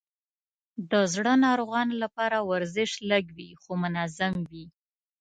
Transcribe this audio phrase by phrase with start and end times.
[0.91, 4.65] د زړه ناروغانو لپاره ورزش لږ وي، خو منظم وي.